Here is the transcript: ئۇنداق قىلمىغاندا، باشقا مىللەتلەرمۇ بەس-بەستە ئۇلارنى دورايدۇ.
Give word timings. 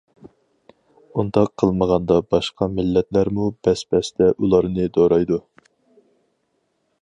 ئۇنداق 1.23 1.51
قىلمىغاندا، 1.63 2.17
باشقا 2.35 2.69
مىللەتلەرمۇ 2.77 3.45
بەس-بەستە 3.67 4.31
ئۇلارنى 4.33 4.89
دورايدۇ. 4.97 5.41